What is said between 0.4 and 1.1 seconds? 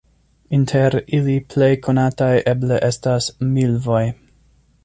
Inter